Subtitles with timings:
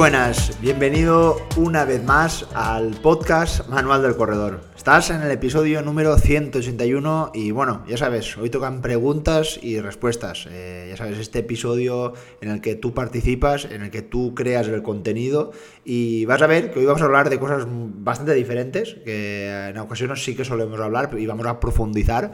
[0.00, 4.62] Buenas, bienvenido una vez más al podcast Manual del Corredor.
[4.74, 10.48] Estás en el episodio número 181 y bueno, ya sabes, hoy tocan preguntas y respuestas.
[10.50, 14.68] Eh, ya sabes, este episodio en el que tú participas, en el que tú creas
[14.68, 15.52] el contenido
[15.84, 19.76] y vas a ver que hoy vamos a hablar de cosas bastante diferentes, que en
[19.76, 22.32] ocasiones sí que solemos hablar y vamos a profundizar.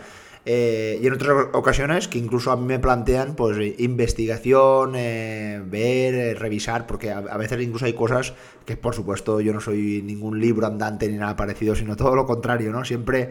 [0.49, 6.15] Eh, y en otras ocasiones que incluso a mí me plantean pues investigación, eh, ver,
[6.15, 8.33] eh, revisar, porque a, veces incluso hay cosas
[8.65, 12.27] que por supuesto yo no soy ningún libro andante ni nada parecido, sino todo lo
[12.27, 12.85] contrario, ¿no?
[12.85, 13.31] Siempre,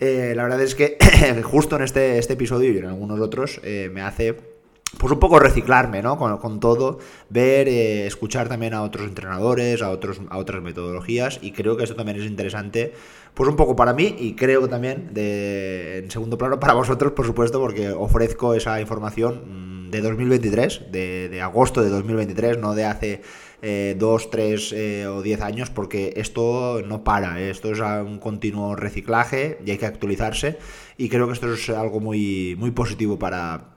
[0.00, 0.98] la verdad es que
[1.44, 4.56] justo en este, este episodio y en algunos otros me hace
[4.98, 6.16] pues un poco reciclarme, ¿no?
[6.16, 6.98] Con, con todo,
[7.28, 11.84] ver, eh, escuchar también a otros entrenadores, a, otros, a otras metodologías y creo que
[11.84, 12.94] esto también es interesante,
[13.36, 17.12] pues un poco para mí y creo que también de, en segundo plano para vosotros,
[17.12, 22.86] por supuesto, porque ofrezco esa información mm, de 2023, de, agosto de 2023, no de
[22.86, 23.20] hace
[23.60, 28.74] eh, dos, tres eh, o diez años, porque esto no para, esto es un continuo
[28.74, 30.56] reciclaje y hay que actualizarse
[30.96, 33.76] y creo que esto es algo muy, muy positivo para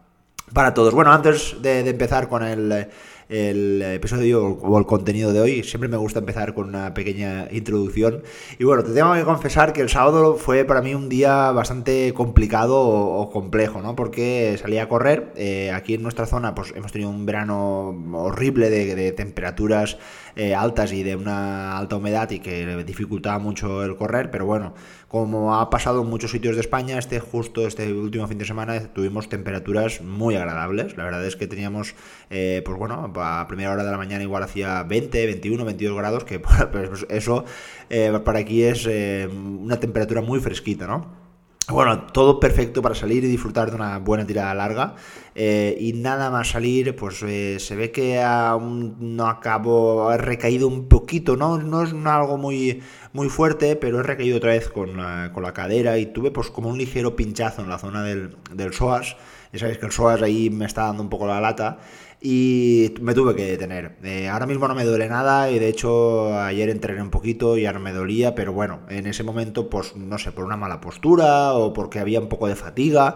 [0.54, 0.94] para todos.
[0.94, 2.88] Bueno, antes de, empezar con el,
[3.30, 8.24] el, episodio o el contenido de hoy, siempre me gusta empezar con una pequeña introducción.
[8.58, 12.14] Y bueno, te tengo que confesar que el sábado fue para mí un día bastante
[12.14, 13.96] complicado o, complejo, ¿no?
[13.96, 15.32] Porque salí a correr.
[15.36, 19.98] Eh, aquí en nuestra zona, pues hemos tenido un verano horrible de, temperaturas
[20.36, 24.74] eh, altas y de una alta humedad y que dificultaba mucho el correr, pero bueno
[25.10, 28.80] como ha pasado en muchos sitios de España, este justo este último fin de semana
[28.94, 30.96] tuvimos temperaturas muy agradables.
[30.98, 31.96] La verdad es que teníamos,
[32.30, 36.24] eh, pues bueno, a primera hora de la mañana igual hacía 20, 21, 22 grados,
[36.26, 36.40] que
[36.72, 37.44] pues eso
[37.90, 41.30] eh, para aquí es una temperatura muy fresquita, ¿no?
[41.70, 44.96] Bueno, todo perfecto para salir y disfrutar de una buena tirada larga.
[45.42, 50.68] Eh, y nada más salir, pues eh, se ve que aún no acabo, ha recaído
[50.68, 51.58] un poquito, ¿no?
[51.58, 52.82] No es algo muy,
[53.14, 56.50] muy fuerte, pero he recaído otra vez con la, con la cadera y tuve pues
[56.50, 59.16] como un ligero pinchazo en la zona del, del psoas.
[59.54, 61.80] Ya sabéis que el psoas ahí me está dando un poco la lata
[62.22, 63.96] y me tuve que detener.
[64.04, 67.66] Eh, ahora mismo no me duele nada y de hecho ayer entrené un poquito y
[67.66, 71.54] ahora me dolía, pero bueno, en ese momento pues no sé, por una mala postura
[71.54, 73.16] o porque había un poco de fatiga.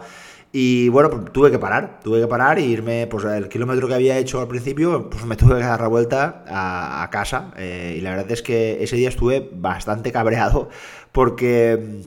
[0.55, 3.95] Y bueno, pues tuve que parar, tuve que parar e irme, pues el kilómetro que
[3.95, 7.51] había hecho al principio, pues me tuve que dar la vuelta a, casa.
[7.57, 10.69] Eh, y la verdad es que ese día estuve bastante cabreado
[11.11, 12.03] porque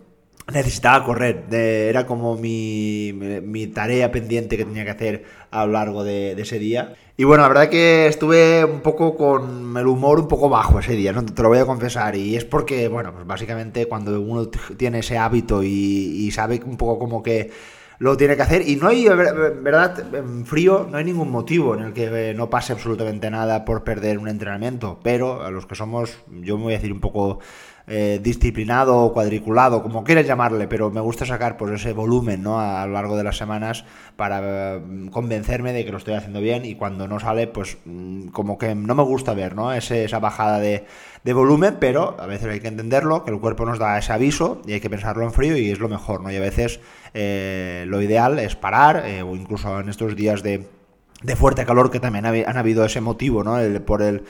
[0.53, 1.47] necesitaba correr.
[1.51, 6.61] era como mi, mi, tarea pendiente que tenía que hacer a lo largo de, ese
[6.61, 6.95] día.
[7.17, 10.93] Y bueno, la verdad que estuve un poco con el humor un poco bajo ese
[10.93, 11.25] día, ¿no?
[11.25, 12.15] Te lo voy a confesar.
[12.15, 14.47] Y es porque, bueno, pues básicamente cuando uno
[14.77, 17.51] tiene ese hábito y, y sabe un poco como que
[17.99, 18.69] lo tiene que hacer.
[18.69, 22.73] Y no hay, verdad, en frío no hay ningún motivo en el que no pase
[22.73, 24.99] absolutamente nada por perder un entrenamiento.
[25.03, 27.41] Pero a los que somos, yo me voy a decir un poco
[27.89, 32.59] eh, disciplinado o cuadriculado, como quieras llamarle, pero me gusta sacar pues ese volumen ¿no?
[32.59, 33.85] a, lo largo de las semanas
[34.17, 38.31] para mm, convencerme de que lo estoy haciendo bien y cuando no sale, pues mm,
[38.31, 39.73] como que no me gusta ver ¿no?
[39.73, 40.85] esa bajada de,
[41.33, 44.73] volumen, pero a veces hay que entenderlo, que el cuerpo nos da ese aviso y
[44.73, 46.31] hay que pensarlo en frío y es lo mejor, ¿no?
[46.31, 46.81] Y a veces
[47.19, 50.67] eh, lo ideal es parar, eh, o incluso en estos días de
[51.23, 53.57] de fuerte calor que también han habido ese motivo, ¿no?
[53.85, 54.23] por el,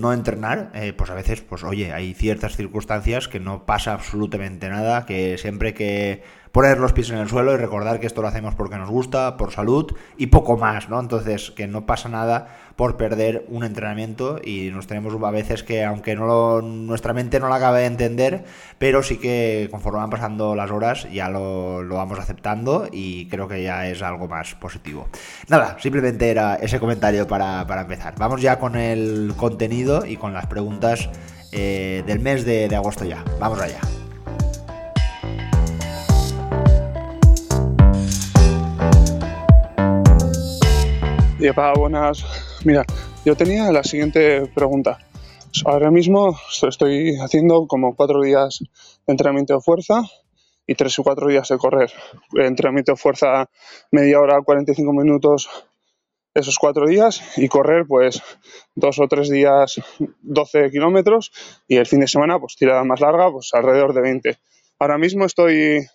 [0.00, 4.68] no entrenar, eh, pues a veces, pues oye, hay ciertas circunstancias que no pasa absolutamente
[4.68, 6.22] nada, que siempre que
[6.54, 9.36] poner los pies en el suelo y recordar que esto lo hacemos porque nos gusta,
[9.36, 11.00] por salud y poco más, ¿no?
[11.00, 15.82] Entonces, que no pasa nada por perder un entrenamiento y nos tenemos a veces que,
[15.82, 18.44] aunque no nuestra mente no lo acabe de entender,
[18.78, 23.48] pero sí que conforme van pasando las horas ya lo, lo vamos aceptando y creo
[23.48, 25.08] que ya es algo más positivo.
[25.48, 28.14] Nada, simplemente era ese comentario para, para empezar.
[28.16, 31.10] Vamos ya con el contenido y con las preguntas
[31.50, 33.24] eh, del mes de, de agosto ya.
[33.40, 33.80] Vamos allá.
[41.52, 42.24] Para buenas.
[42.64, 42.86] Mira,
[43.22, 44.98] yo tenía la siguiente pregunta.
[45.66, 48.60] Ahora mismo estoy haciendo como cuatro días
[49.06, 50.02] de entrenamiento de fuerza
[50.66, 51.92] y tres o cuatro días de correr.
[52.32, 53.50] Entrenamiento de fuerza
[53.90, 55.50] media hora, 45 minutos
[56.32, 58.22] esos cuatro días y correr pues
[58.74, 59.80] dos o tres días
[60.22, 61.30] 12 kilómetros
[61.68, 64.38] y el fin de semana pues tirada más larga pues alrededor de 20.
[64.78, 65.86] Ahora mismo estoy,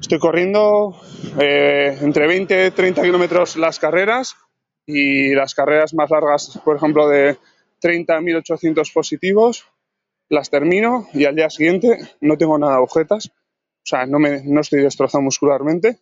[0.00, 0.96] estoy corriendo
[1.40, 4.36] eh, entre 20 y 30 kilómetros las carreras
[4.90, 7.36] y las carreras más largas, por ejemplo, de
[7.82, 9.66] 30.800 positivos,
[10.28, 14.42] las termino y al día siguiente no tengo nada de agujetas, o sea, no, me,
[14.44, 15.98] no estoy destrozado muscularmente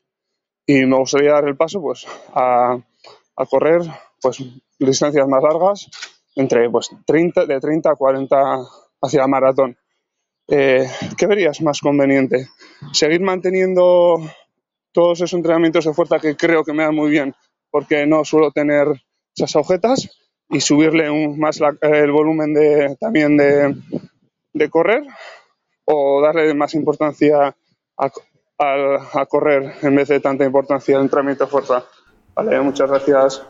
[0.66, 2.78] y me gustaría dar el paso pues a,
[3.36, 3.82] a correr
[4.20, 4.42] pues
[4.78, 5.88] distancias más largas,
[6.34, 8.58] entre pues 30, de 30 a 40
[9.00, 9.76] hacia maratón.
[10.48, 12.48] Eh, ¿Qué verías más conveniente?
[12.92, 14.18] ¿Seguir manteniendo
[14.92, 17.34] todos esos entrenamientos de fuerza que creo que me dan muy bien
[17.70, 18.88] porque no suelo tener
[19.36, 20.10] esas agujetas
[20.48, 23.76] y subirle un, más el volumen de, también de,
[24.52, 25.04] de, correr
[25.84, 27.54] o darle más importancia
[27.96, 28.10] a,
[28.58, 31.84] a, correr en vez de tanta importancia al entrenamiento de fuerza?
[32.34, 33.42] Vale, muchas gracias.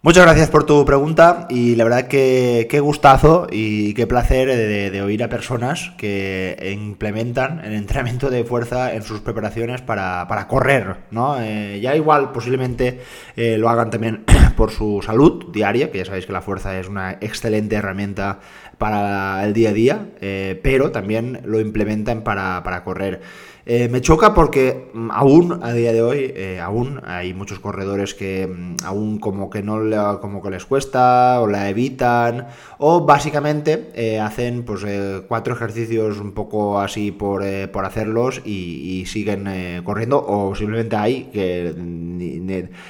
[0.00, 5.02] Muchas gracias por tu pregunta y la verdad que qué gustazo y qué placer de,
[5.02, 11.42] oír a personas que implementan el entrenamiento de fuerza en sus preparaciones para, correr, ¿no?
[11.42, 13.00] Eh, ya igual posiblemente
[13.34, 14.24] eh, lo hagan también
[14.56, 18.38] por su salud diaria, que ya sabéis que la fuerza es una excelente herramienta
[18.78, 23.20] para el día a día, eh, pero también lo implementan para, para correr.
[23.70, 28.14] Eh, me choca porque mm, aún a día de hoy, eh, aún hay muchos corredores
[28.14, 29.78] que mm, aún como que no
[30.22, 32.46] como que les cuesta o la evitan
[32.78, 34.86] o básicamente eh, hacen pues
[35.28, 41.74] cuatro ejercicios un poco así por, por hacerlos y, siguen corriendo o simplemente hay que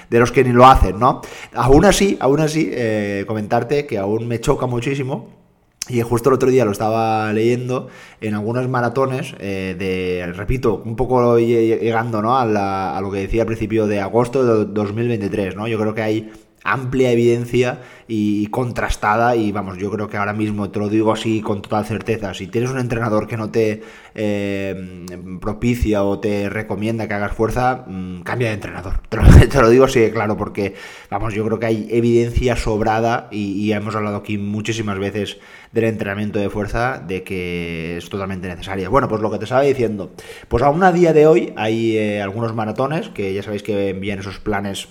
[0.08, 1.22] de los que ni lo hacen, ¿no?
[1.54, 2.72] Aún así, aún así,
[3.26, 5.37] comentarte que aún me choca muchísimo
[5.88, 7.88] y justo el otro día lo estaba leyendo
[8.20, 12.36] en algunos maratones eh, de, repito, un poco llegando ¿no?
[12.36, 15.66] a, a, lo que decía al principio de agosto de 2023, ¿no?
[15.68, 16.30] Yo creo que hay
[16.64, 21.40] amplia evidencia y contrastada y vamos, yo creo que ahora mismo te lo digo así
[21.42, 23.82] con total certeza, si tienes un entrenador que no te
[24.14, 25.04] eh,
[25.40, 30.10] propicia o te recomienda que hagas fuerza, mm, cambia de entrenador, te lo, digo así
[30.10, 30.74] claro porque
[31.10, 35.38] vamos, yo creo que hay evidencia sobrada y, hemos hablado aquí muchísimas veces
[35.72, 38.88] del entrenamiento de fuerza de que es totalmente necesaria.
[38.88, 40.12] Bueno, pues lo que te estaba diciendo,
[40.48, 44.18] pues aún a día de hoy hay eh, algunos maratones que ya sabéis que envían
[44.18, 44.88] esos planes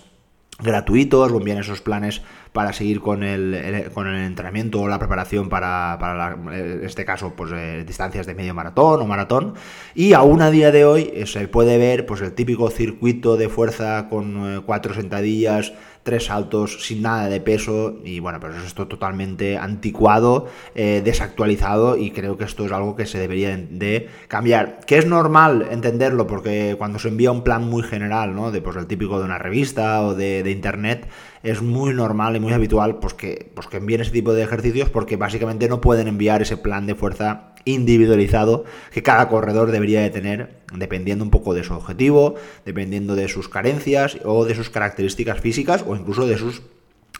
[0.59, 2.21] gratuitos o envían esos planes
[2.51, 7.33] para seguir con el, con el entrenamiento o la preparación para, para en este caso
[7.35, 9.53] pues eh, distancias de medio maratón o maratón.
[9.93, 13.49] Y aún a día de hoy eh, se puede ver pues el típico circuito de
[13.49, 15.73] fuerza con eh, cuatro sentadillas
[16.07, 22.37] tres saltos sin nada de peso y bueno, pues esto totalmente anticuado, desactualizado y creo
[22.37, 24.79] que esto es algo que se debería de cambiar.
[24.85, 28.51] Que es normal entenderlo porque cuando se envía un plan muy general, ¿no?
[28.51, 31.09] De pues el típico de una revista o de, de internet,
[31.43, 34.89] es muy normal y muy habitual pues que, pues que envíen ese tipo de ejercicios
[34.89, 40.09] porque básicamente no pueden enviar ese plan de fuerza individualizado que cada corredor debería de
[40.09, 42.35] tener dependiendo un poco de su objetivo,
[42.65, 46.61] dependiendo de sus carencias o de sus características físicas o incluso de sus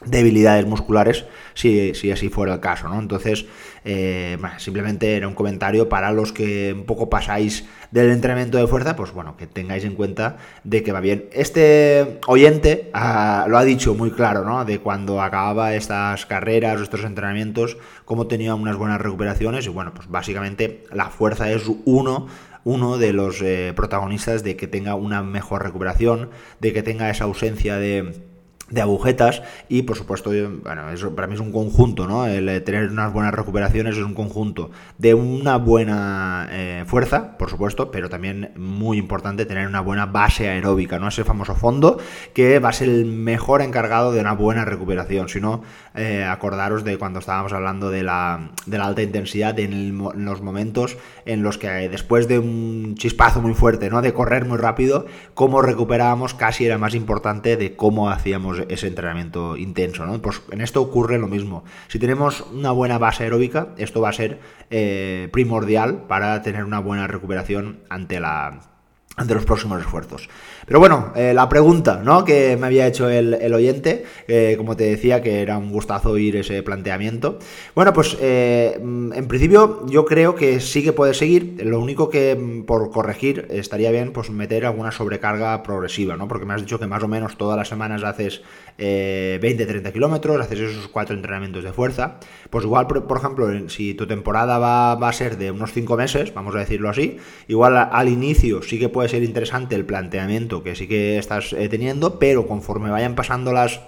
[0.04, 1.24] debilidades musculares
[1.54, 3.00] si, si, así fuera el caso, ¿no?
[3.00, 3.46] Entonces,
[3.84, 8.94] eh, simplemente era un comentario para los que un poco pasáis del entrenamiento de fuerza,
[8.94, 11.28] pues bueno, que tengáis en cuenta de que va bien.
[11.32, 14.64] Este oyente ah, lo ha dicho muy claro, ¿no?
[14.64, 20.08] De cuando acababa estas carreras, estos entrenamientos, cómo tenía unas buenas recuperaciones y bueno, pues
[20.08, 22.28] básicamente la fuerza es uno
[22.64, 26.28] uno de los eh, protagonistas de que tenga una mejor recuperación,
[26.60, 28.27] de que tenga esa ausencia de
[28.70, 30.82] de agujetas y por supuesto bueno
[31.14, 34.70] para mí es un conjunto no el eh, tener unas buenas recuperaciones es un conjunto
[34.98, 40.48] de una buena eh, fuerza por supuesto pero también muy importante tener una buena base
[40.48, 41.98] aeróbica no ese famoso fondo
[42.34, 45.28] que va a ser el mejor encargado de una buena recuperación.
[45.28, 45.62] Si no
[45.94, 50.96] eh, acordaros de cuando estábamos hablando de la, de la alta intensidad en, los momentos
[51.24, 55.62] en los que después de un chispazo muy fuerte no de correr muy rápido cómo
[55.62, 60.20] recuperábamos casi era más importante de cómo hacíamos ese entrenamiento intenso, ¿no?
[60.20, 61.64] Pues en esto ocurre lo mismo.
[61.88, 66.80] Si tenemos una buena base aeróbica, esto va a ser eh, primordial para tener una
[66.80, 68.77] buena recuperación ante la
[69.18, 70.28] ante los próximos esfuerzos.
[70.64, 72.24] Pero bueno, eh, la pregunta ¿no?
[72.24, 76.36] que me había hecho el, oyente, eh, como te decía, que era un gustazo oír
[76.36, 77.38] ese planteamiento.
[77.74, 81.56] Bueno, pues eh, en principio yo creo que sí que puede seguir.
[81.64, 86.28] Lo único que mm, por corregir estaría bien pues meter alguna sobrecarga progresiva, ¿no?
[86.28, 88.42] Porque me has dicho que más o menos todas las semanas haces
[88.78, 92.18] 20-30 kilómetros, haces esos cuatro entrenamientos de fuerza.
[92.50, 96.32] Pues igual, por, ejemplo, si tu temporada va, va, a ser de unos 5 meses,
[96.32, 97.18] vamos a decirlo así,
[97.48, 101.68] igual al inicio sí que puede ser interesante el planteamiento que sí que estás eh,
[101.68, 103.80] teniendo, pero conforme vayan pasando las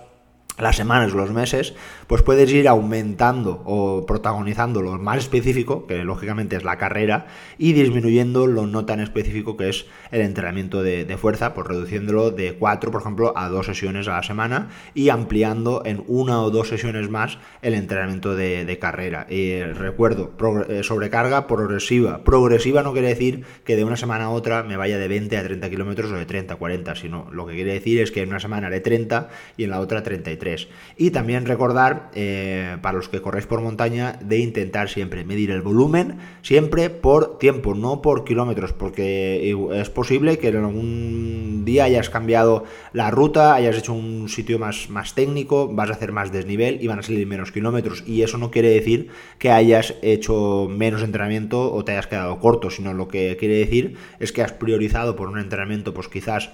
[0.58, 1.74] las semanas los meses,
[2.06, 7.26] pues puedes ir aumentando o protagonizando lo más específico, que lógicamente es la carrera,
[7.58, 12.54] y disminuyendo lo no tan específico que es el entrenamiento de, fuerza, pues reduciéndolo de
[12.54, 16.68] cuatro, por ejemplo, a dos sesiones a la semana y ampliando en una o dos
[16.68, 19.26] sesiones más el entrenamiento de, carrera.
[19.28, 20.32] Y recuerdo,
[20.68, 22.24] eh, sobrecarga progresiva.
[22.24, 25.42] Progresiva no quiere decir que de una semana a otra me vaya de 20 a
[25.42, 28.30] 30 kilómetros o de 30 a 40, sino lo que quiere decir es que en
[28.30, 30.66] una semana haré 30 y en la otra 33 3.
[30.96, 35.62] Y también recordar, eh, para los que corréis por montaña, de intentar siempre medir el
[35.62, 42.10] volumen, siempre por tiempo, no por kilómetros, porque es posible que en algún día hayas
[42.10, 46.82] cambiado la ruta, hayas hecho un sitio más, más técnico, vas a hacer más desnivel
[46.82, 48.02] y van a salir menos kilómetros.
[48.06, 52.70] Y eso no quiere decir que hayas hecho menos entrenamiento o te hayas quedado corto,
[52.70, 56.50] sino lo que quiere decir es que has priorizado por un entrenamiento, pues quizás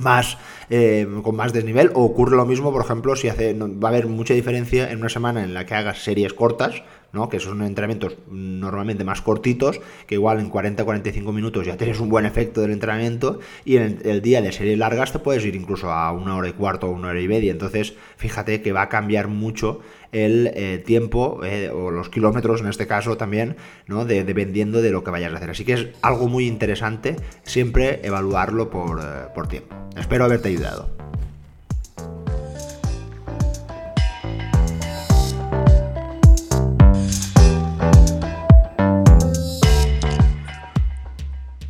[0.00, 0.38] más
[0.70, 1.90] eh, con más desnivel.
[1.94, 5.08] O ocurre lo mismo por ejemplo si hace va a haber mucha diferencia en una
[5.08, 6.82] semana en la que hagas series cortas
[7.14, 7.28] ¿no?
[7.28, 12.26] que son entrenamientos normalmente más cortitos, que igual en 40-45 minutos ya tienes un buen
[12.26, 16.12] efecto del entrenamiento, y en el, día de series largas te puedes ir incluso a
[16.12, 17.52] una hora y cuarto o una hora y media.
[17.52, 19.80] Entonces, fíjate que va a cambiar mucho
[20.12, 23.56] el eh, tiempo eh, o los kilómetros en este caso también,
[23.86, 24.04] ¿no?
[24.04, 25.50] De, dependiendo de lo que vayas a hacer.
[25.50, 29.74] Así que es algo muy interesante siempre evaluarlo por, eh, por tiempo.
[29.96, 31.04] Espero haberte ayudado.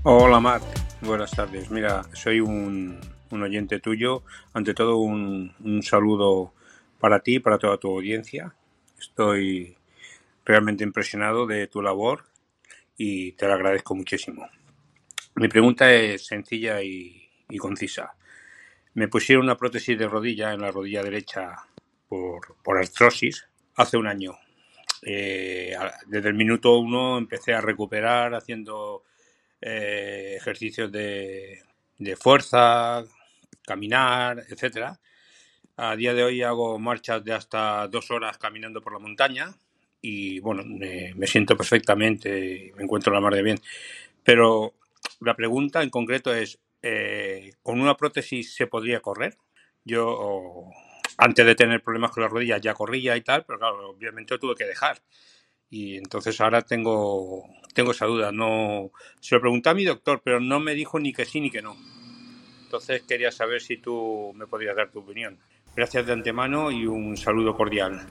[0.06, 0.62] Hola Marc,
[1.00, 1.70] buenas tardes.
[1.70, 4.23] Mira, soy un, oyente tuyo.
[4.52, 6.52] Ante todo, un, saludo
[7.00, 8.54] para ti, para toda tu audiencia.
[9.00, 9.78] Estoy
[10.44, 12.26] realmente impresionado de tu labor
[12.99, 14.46] y te lo agradezco muchísimo.
[15.37, 18.14] Mi pregunta es sencilla y, concisa.
[18.92, 21.56] Me pusieron una prótesis de rodilla en la rodilla derecha
[22.11, 24.37] por, por artrosis hace un año.
[25.00, 25.75] Eh,
[26.08, 29.04] desde el minuto uno empecé a recuperar haciendo
[29.66, 31.62] eh, ejercicios de,
[32.21, 33.02] fuerza,
[33.62, 35.00] caminar, etcétera.
[35.76, 39.54] A día de hoy hago marchas de hasta dos horas caminando por la montaña
[40.02, 43.59] y bueno, me, siento perfectamente, me encuentro la mar de bien.
[44.23, 44.75] Pero
[45.21, 49.38] la pregunta en concreto es, eh, ¿con una prótesis se podría correr?
[49.83, 50.68] Yo
[51.16, 54.56] antes de tener problemas con las rodillas ya corría y tal, pero obviamente lo tuve
[54.56, 55.00] que dejar.
[55.75, 58.31] Y entonces ahora tengo, tengo esa duda.
[58.31, 61.50] No, se lo pregunté a mi doctor, pero no me dijo ni que sí ni
[61.50, 61.76] que no.
[62.62, 65.37] Entonces quería saber si tú me podrías dar tu opinión.
[65.75, 68.07] Gracias de antemano y un saludo cordial.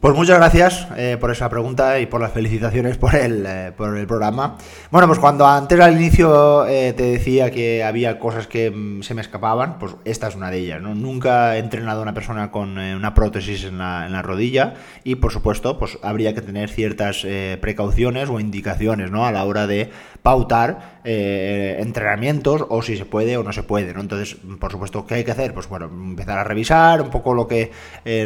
[0.00, 3.96] Pues muchas gracias eh, por esa pregunta y por las felicitaciones por el, eh, por
[3.96, 4.58] el programa.
[4.90, 9.14] Bueno, pues cuando antes al inicio eh, te decía que había cosas que mm, se
[9.14, 10.82] me escapaban, pues esta es una de ellas.
[10.82, 10.94] ¿no?
[10.94, 14.74] Nunca he entrenado a una persona con una prótesis en la, en la, rodilla
[15.04, 17.26] y por supuesto pues habría que tener ciertas
[17.60, 19.26] precauciones o indicaciones ¿no?
[19.26, 19.90] a la hora de
[20.24, 23.92] pautar entrenamientos o si se puede o no se puede.
[23.92, 24.00] ¿no?
[24.00, 25.52] Entonces, por supuesto, ¿qué hay que hacer?
[25.52, 27.70] Pues bueno, empezar a revisar un poco lo que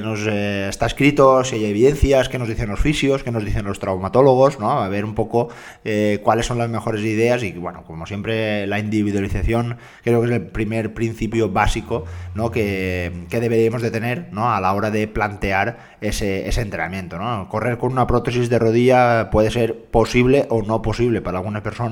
[0.03, 3.81] nos está escrito, si hay evidencias, que nos dicen los fisios, que nos dicen los
[3.81, 4.71] traumatólogos, ¿no?
[4.81, 5.49] A ver un poco
[5.85, 10.33] eh, cuáles son las mejores ideas y, bueno, como siempre, la individualización creo que es
[10.33, 12.51] el primer principio básico, ¿no?
[12.51, 14.53] Que, deberíamos de tener, ¿no?
[14.53, 17.49] A la hora de plantear ese, ese entrenamiento, ¿no?
[17.49, 21.88] Correr con una prótesis de rodilla puede ser posible o no posible para algunas personas,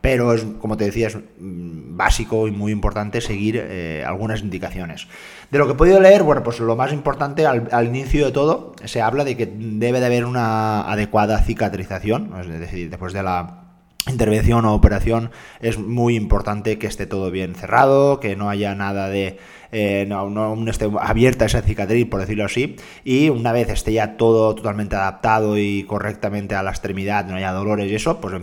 [0.00, 5.08] pero es, como te decía, es mm, básico y muy importante seguir eh, algunas indicaciones.
[5.50, 8.32] De lo que he podido leer, bueno, pues lo más importante al, al, inicio de
[8.32, 13.22] todo, se habla de que debe de haber una adecuada cicatrización, es decir, después de
[13.22, 13.62] la
[14.08, 19.08] intervención o operación es muy importante que esté todo bien cerrado, que no haya nada
[19.08, 19.38] de
[19.72, 24.16] eh, no, no esté abierta esa cicatriz, por decirlo así, y una vez esté ya
[24.16, 28.34] todo totalmente adaptado y correctamente a la extremidad, no haya dolores y eso, pues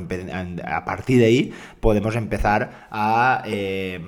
[0.64, 4.00] a partir de ahí podemos empezar a eh,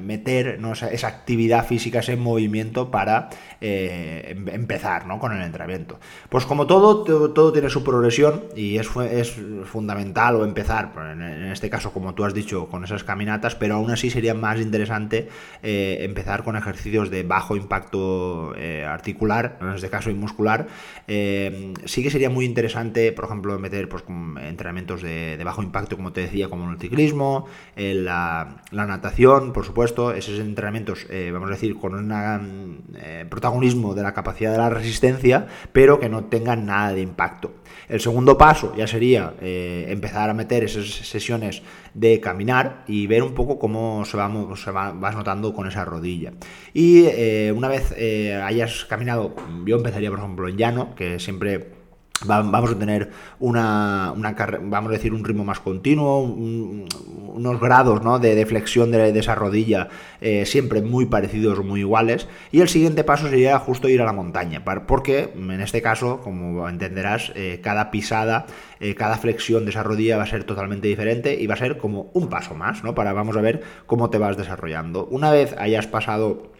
[0.00, 5.18] meter esa, actividad física, ese movimiento para eh, em, empezar ¿no?
[5.18, 6.00] con el entrenamiento.
[6.28, 11.70] Pues como todo, todo, tiene su progresión y es, es fundamental o empezar, en, este
[11.70, 15.28] caso como tú has dicho, con esas caminatas, pero aún así sería más interesante
[15.62, 20.66] empezar con ejercicios de bajo impacto eh, articular, en este caso y muscular,
[21.08, 24.04] eh, sí que sería muy interesante, por ejemplo, meter pues,
[24.42, 30.12] entrenamientos de, bajo impacto, como te decía, como el ciclismo, eh, la, natación, por supuesto,
[30.12, 32.82] esos entrenamientos, vamos a decir, con un
[33.28, 37.61] protagonismo de la capacidad de la resistencia, pero que no tengan nada de impacto.
[37.88, 41.62] El segundo paso ya sería empezar a meter esas sesiones
[41.94, 45.84] de caminar y ver un poco cómo se, va, se va, vas notando con esa
[45.84, 46.32] rodilla.
[46.72, 49.34] Y eh, una vez eh, hayas caminado,
[49.64, 51.81] yo empezaría por ejemplo en llano, que siempre
[52.24, 58.18] vamos a tener una, vamos a decir un ritmo más continuo, unos grados ¿no?
[58.18, 59.88] de, flexión de, esa rodilla
[60.20, 62.28] eh, siempre muy parecidos, muy iguales.
[62.50, 66.68] Y el siguiente paso sería justo ir a la montaña, porque en este caso, como
[66.68, 68.46] entenderás, eh, cada pisada,
[68.80, 71.78] eh, cada flexión de esa rodilla va a ser totalmente diferente y va a ser
[71.78, 72.94] como un paso más, ¿no?
[72.94, 75.06] Para vamos a ver cómo te vas desarrollando.
[75.06, 76.51] Una vez hayas pasado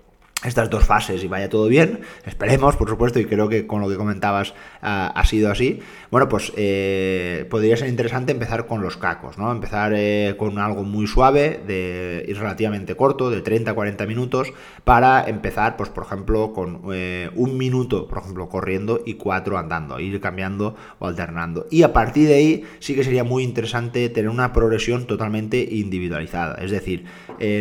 [0.44, 3.88] estas dos fases y vaya todo bien, esperemos, por supuesto, y creo que con lo
[3.88, 5.80] que comentabas ah, ha sido así,
[6.11, 9.50] bueno, pues eh, podría ser interesante empezar con los cacos, ¿no?
[9.50, 14.52] Empezar eh, con algo muy suave de, y relativamente corto, de 30 a 40 minutos,
[14.84, 20.00] para empezar, pues por ejemplo, con eh, un minuto, por ejemplo, corriendo y cuatro andando,
[20.00, 21.66] ir cambiando o alternando.
[21.70, 26.56] Y a partir de ahí sí que sería muy interesante tener una progresión totalmente individualizada,
[26.56, 27.04] es decir,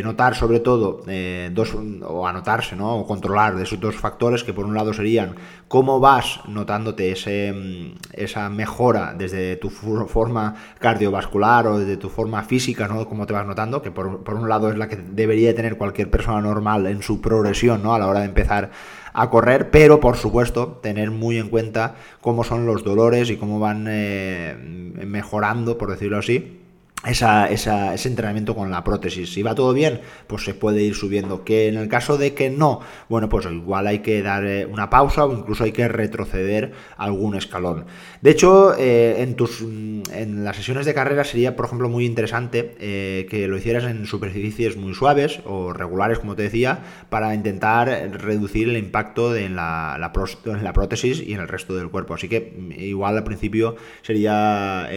[0.04, 1.04] notar sobre todo
[1.52, 5.36] dos, o anotarse o controlar de esos dos factores que por un lado serían
[5.68, 12.44] cómo vas notándote ese, mm, esa mejora desde tu forma cardiovascular o desde tu forma
[12.44, 13.06] física, ¿no?
[13.08, 16.42] Cómo te vas notando, que por, un lado es la que debería tener cualquier persona
[16.42, 17.94] normal en su progresión, ¿no?
[17.94, 18.72] A la hora de empezar
[19.14, 23.60] a correr, pero por supuesto tener muy en cuenta cómo son los dolores y cómo
[23.60, 24.56] van eh,
[25.06, 26.61] mejorando, por decirlo así,
[27.06, 29.34] esa, ese entrenamiento con la prótesis.
[29.34, 31.44] Si va todo bien, pues se puede ir subiendo.
[31.44, 34.90] Que en el caso de que no, bueno, pues igual hay que dar eh, una
[34.90, 37.86] pausa o incluso hay que retroceder algún escalón.
[38.22, 42.76] De hecho, eh, en, tus, en las sesiones de carrera sería, por ejemplo, muy interesante
[42.80, 47.88] eh, que lo hicieras en superficies muy suaves o regulares, como te decía, para intentar
[48.22, 50.12] reducir el impacto de la,
[50.46, 52.14] en la prótesis y en el resto del cuerpo.
[52.14, 54.88] Así que mm, igual al principio sería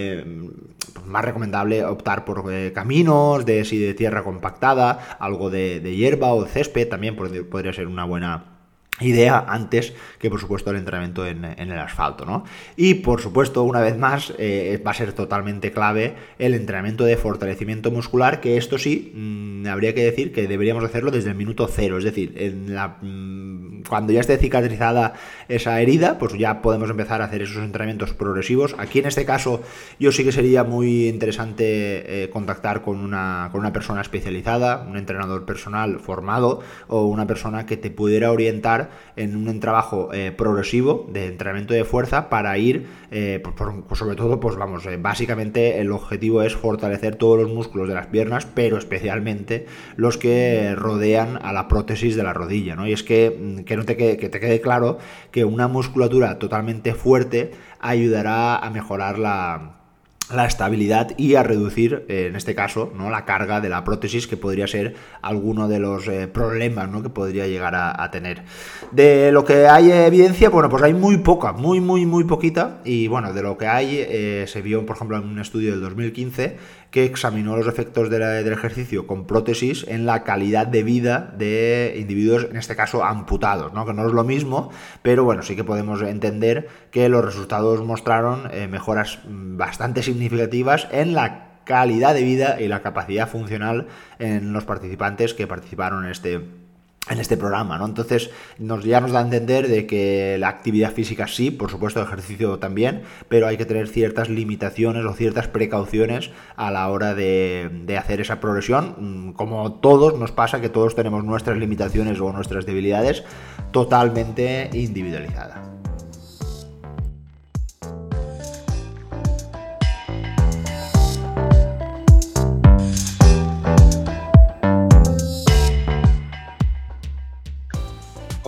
[1.06, 6.32] más recomendable optar por eh, caminos, de, si de tierra compactada, algo de, de hierba
[6.32, 8.53] o césped, también podría ser una buena
[9.00, 12.44] idea antes que por supuesto el entrenamiento en, el asfalto ¿no?
[12.76, 17.16] y por supuesto una vez más eh, va a ser totalmente clave el entrenamiento de
[17.16, 21.66] fortalecimiento muscular que esto sí mm, habría que decir que deberíamos hacerlo desde el minuto
[21.66, 25.14] cero es decir en la, mm, cuando ya esté cicatrizada
[25.48, 29.60] esa herida pues ya podemos empezar a hacer esos entrenamientos progresivos aquí en este caso
[29.98, 34.96] yo sí que sería muy interesante eh, contactar con una, con una persona especializada un
[34.96, 38.84] entrenador personal formado o una persona que te pudiera orientar
[39.16, 43.42] en un trabajo eh, progresivo de entrenamiento de fuerza para ir, eh,
[43.86, 47.94] pues, sobre todo, pues vamos, eh, básicamente el objetivo es fortalecer todos los músculos de
[47.94, 52.86] las piernas, pero especialmente los que rodean a la prótesis de la rodilla, ¿no?
[52.86, 54.98] Y es que, mm, que, no te que te quede claro
[55.30, 59.83] que una musculatura totalmente fuerte ayudará a mejorar la
[60.32, 63.10] la estabilidad y a reducir, eh, en este caso, ¿no?
[63.10, 67.02] la carga de la prótesis, que podría ser alguno de los eh, problemas ¿no?
[67.02, 68.42] que podría llegar a, tener.
[68.90, 73.08] De lo que hay evidencia, bueno, pues hay muy poca, muy, muy, muy poquita, y
[73.08, 76.56] bueno, de lo que hay, eh, se vio, por ejemplo, en un estudio del 2015,
[76.94, 82.46] que examinó los efectos del ejercicio con prótesis en la calidad de vida de individuos,
[82.48, 83.84] en este caso amputados, ¿no?
[83.84, 84.70] que no es lo mismo,
[85.02, 91.14] pero bueno, sí que podemos entender que los resultados mostraron eh, mejoras bastante significativas en
[91.14, 93.88] la calidad de vida y la capacidad funcional
[94.20, 96.63] en los participantes que participaron en este
[97.10, 97.86] en este programa, ¿no?
[97.86, 102.00] Entonces nos, ya nos da a entender de que la actividad física sí, por supuesto
[102.00, 107.14] el ejercicio también, pero hay que tener ciertas limitaciones o ciertas precauciones a la hora
[107.14, 108.94] de, de hacer esa progresión.
[108.98, 113.24] Mm, como todos nos pasa que todos tenemos nuestras limitaciones o nuestras debilidades
[113.70, 115.83] totalmente individualizadas.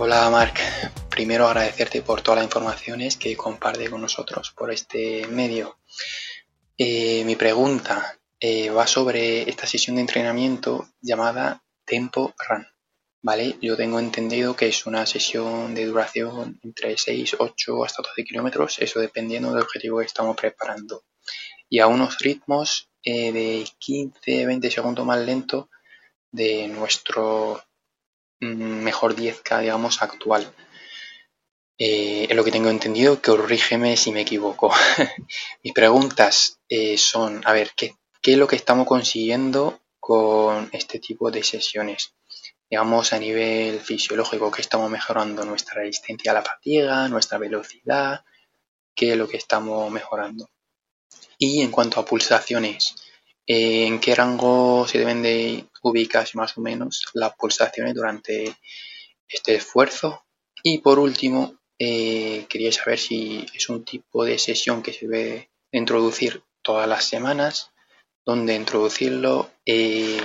[0.07, 0.61] Hola Marc,
[1.09, 5.79] primero agradecerte por todas las informaciones que comparte con nosotros por este medio.
[6.77, 12.65] Eh, mi pregunta eh, va sobre esta sesión de entrenamiento llamada Tempo Run.
[13.21, 13.57] ¿Vale?
[13.61, 18.79] Yo tengo entendido que es una sesión de duración entre 6, 8 hasta 12 kilómetros,
[18.79, 21.03] eso dependiendo del objetivo que estamos preparando.
[21.67, 25.69] Y a unos ritmos eh, de 15-20 segundos más lento
[26.31, 27.61] de nuestro
[28.39, 30.53] mejor 10K, digamos, actual.
[31.79, 34.71] Eh, lo que tengo entendido, corrígeme si me equivoco.
[35.63, 40.99] Mis preguntas eh, son, a ver, ¿qué, ¿qué, es lo que estamos consiguiendo con este
[40.99, 42.13] tipo de sesiones?
[42.69, 48.25] Digamos, a nivel fisiológico, que estamos mejorando nuestra resistencia a la fatiga, nuestra velocidad,
[48.95, 50.49] ¿qué es lo que estamos mejorando?
[51.37, 52.95] Y en cuanto a pulsaciones,
[53.47, 58.55] en qué rango se deben de ubicar más o menos las pulsaciones durante
[59.27, 60.25] este esfuerzo.
[60.61, 65.49] Y por último, eh, quería saber si es un tipo de sesión que se debe
[65.71, 67.71] introducir todas las semanas,
[68.25, 70.19] donde introducirlo eh,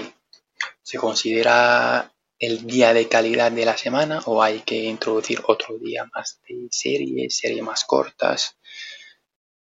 [0.83, 6.05] se considera el día de calidad de la semana o hay que introducir otro día
[6.13, 8.59] más de serie, series más cortas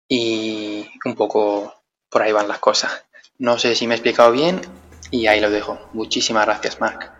[0.08, 1.74] y un poco
[2.08, 3.04] por ahí van las cosas.
[3.40, 4.60] No sé si me he explicado bien
[5.10, 5.78] y ahí lo dejo.
[5.94, 7.10] Muchísimas gracias, Marc.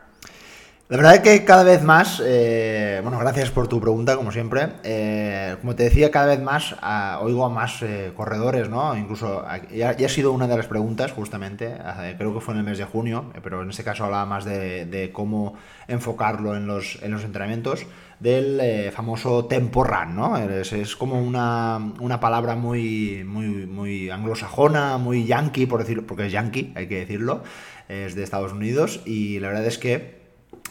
[0.91, 4.69] La verdad es que cada vez más, eh, bueno, gracias por tu pregunta, como siempre.
[4.85, 6.77] Eh, como te decía, cada vez más
[7.23, 8.95] oigo a más eh, corredores, ¿no?
[8.99, 11.79] Incluso ya, ha sido una de las preguntas, justamente,
[12.19, 15.11] creo que fue en el mes de junio, pero en este caso hablaba más de,
[15.15, 15.55] cómo
[15.89, 17.87] enfocarlo en los, en los entrenamientos,
[18.21, 20.37] del famoso tempo run, ¿no?
[20.37, 26.33] Es, como una, una, palabra muy, muy, muy anglosajona, muy yankee, por decirlo, porque es
[26.33, 27.43] yankee, hay que decirlo,
[27.89, 30.20] es de Estados Unidos, y la verdad es que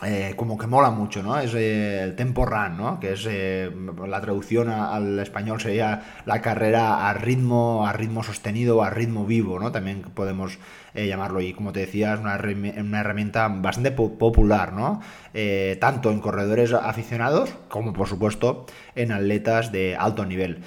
[0.01, 1.37] eh, como que mola mucho, ¿no?
[1.39, 3.01] Es eh, el tempo run, ¿no?
[3.01, 3.69] Que es eh,
[4.07, 9.59] la traducción al español sería la carrera a ritmo, a ritmo sostenido, a ritmo vivo,
[9.59, 9.73] ¿no?
[9.73, 10.57] También podemos
[10.93, 11.39] llamarlo.
[11.41, 15.01] Y como te decía, es una, herramienta bastante popular, ¿no?
[15.79, 18.65] tanto en corredores aficionados como, por supuesto,
[18.95, 20.61] en atletas de alto nivel.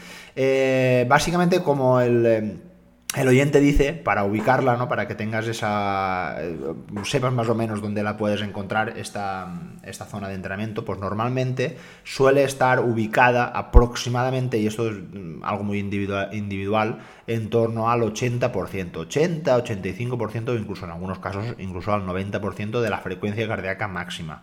[1.08, 2.71] básicamente, como el
[3.14, 4.88] el oyente dice, para ubicarla, ¿no?
[4.88, 6.36] Para que tengas esa.
[6.40, 6.56] Eh,
[7.04, 11.76] sepas más o menos dónde la puedes encontrar, esta, esta zona de entrenamiento, pues normalmente
[12.04, 18.00] suele estar ubicada aproximadamente, y esto es mm, algo muy individual, individual en torno al
[18.00, 23.88] 80%, 80, 85% o incluso en algunos casos incluso al 90% de la frecuencia cardíaca
[23.88, 24.42] máxima.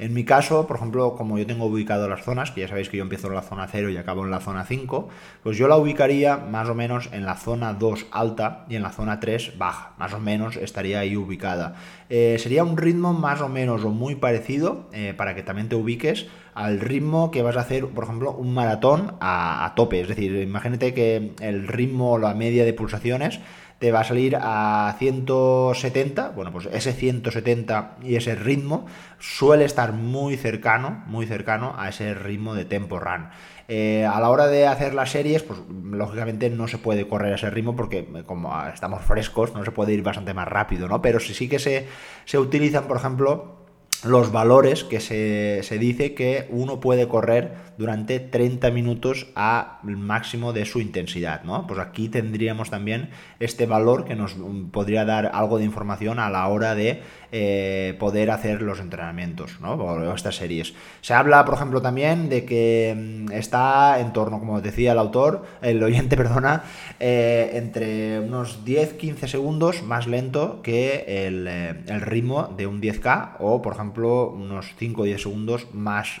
[0.00, 2.96] En mi caso, por ejemplo, como yo tengo ubicado las zonas, que ya sabéis que
[2.96, 5.10] yo empiezo en la zona 0 y acabo en la zona 5,
[5.42, 8.92] pues yo la ubicaría más o menos en la zona 2 alta y en la
[8.92, 11.74] zona 3 baja, más o menos estaría ahí ubicada.
[12.08, 15.76] Eh, sería un ritmo más o menos o muy parecido, eh, para que también te
[15.76, 20.00] ubiques, al ritmo que vas a hacer, por ejemplo, un maratón a, tope.
[20.00, 23.40] Es decir, imagínate que el ritmo, la media de pulsaciones,
[23.80, 26.28] te va a salir a 170.
[26.36, 28.86] Bueno, pues ese 170 y ese ritmo
[29.18, 33.30] suele estar muy cercano, muy cercano a ese ritmo de tempo run.
[33.68, 37.36] Eh, a la hora de hacer las series, pues lógicamente no se puede correr a
[37.36, 41.00] ese ritmo porque como estamos frescos, no se puede ir bastante más rápido, ¿no?
[41.00, 41.88] Pero sí, sí que se,
[42.26, 43.60] se utilizan, por ejemplo,
[44.04, 50.52] los valores que se, se, dice que uno puede correr durante 30 minutos al máximo
[50.52, 51.66] de su intensidad, ¿no?
[51.66, 54.36] Pues aquí tendríamos también este valor que nos
[54.70, 57.00] podría dar algo de información a la hora de
[57.32, 59.74] eh, poder hacer los entrenamientos, ¿no?
[59.74, 60.74] O estas series.
[61.00, 65.46] Se habla, por ejemplo, también de que mm, está en torno, como decía el autor,
[65.62, 66.64] el oyente, perdona,
[66.98, 73.62] eh, entre unos 10-15 segundos más lento que el, eh, ritmo de un 10K o,
[73.62, 76.20] por ejemplo, unos 5 10 segundos más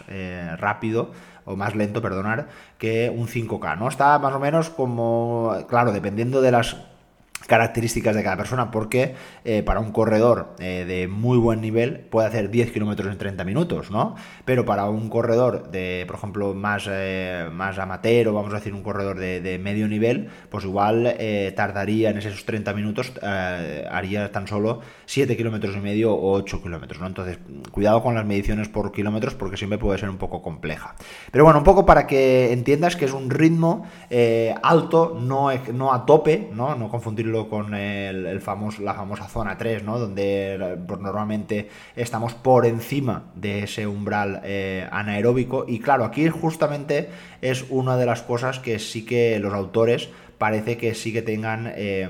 [0.56, 1.10] rápido
[1.50, 3.88] o más lento, perdonar, que un 5K, ¿no?
[3.88, 6.76] Está más o menos como, claro, dependiendo de las
[7.50, 12.28] características de cada persona, porque eh, para un corredor eh, de muy buen nivel puede
[12.28, 14.14] hacer 10 kilómetros en 30 minutos, ¿no?
[14.44, 18.72] Pero para un corredor de, por ejemplo, más, eh, más amateur o vamos a decir
[18.72, 21.16] un corredor de, medio nivel, pues igual
[21.56, 27.00] tardaría en esos 30 minutos, haría tan solo 7 kilómetros y medio o 8 kilómetros,
[27.00, 27.08] ¿no?
[27.08, 27.40] Entonces,
[27.72, 30.94] cuidado con las mediciones por kilómetros porque siempre puede ser un poco compleja.
[31.32, 33.86] Pero bueno, un poco para que entiendas que es un ritmo
[34.62, 36.76] alto, no, no a tope, ¿no?
[36.76, 39.98] No confundirlo con el, famoso, la famosa zona 3, ¿no?
[39.98, 45.64] Donde pues, normalmente estamos por encima de ese umbral eh, anaeróbico.
[45.66, 47.08] Y claro, aquí justamente
[47.40, 51.72] es una de las cosas que sí que los autores parece que sí que tengan
[51.74, 52.08] eh,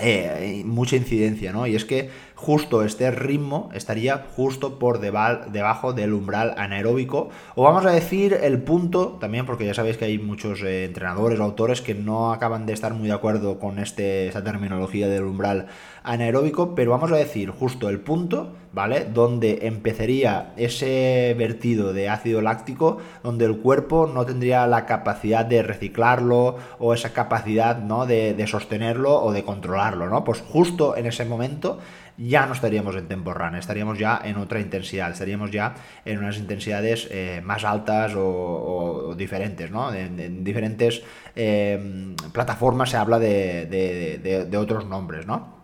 [0.00, 1.66] eh, mucha incidencia, ¿no?
[1.66, 7.84] Y es que justo este ritmo estaría justo por debajo del umbral anaeróbico, o vamos
[7.84, 11.80] a decir el punto, también porque ya sabéis que hay muchos eh, entrenadores o autores
[11.80, 15.66] que no acaban de estar muy de acuerdo con esta terminología del umbral
[16.04, 19.04] anaeróbico, pero vamos a decir justo el punto, ¿vale?
[19.04, 25.62] Donde empezaría ese vertido de ácido láctico, donde el cuerpo no tendría la capacidad de
[25.62, 28.06] reciclarlo o esa capacidad, ¿no?
[28.06, 30.24] De, de sostenerlo o de controlarlo, ¿no?
[30.24, 31.78] Pues justo en ese momento
[32.18, 36.36] ya no estaríamos en tempo run, estaríamos ya en otra intensidad, estaríamos ya en unas
[36.36, 39.94] intensidades eh, más altas o, diferentes, ¿no?
[39.94, 41.02] En, diferentes
[41.36, 45.57] eh, plataformas se habla de, otros nombres, ¿no?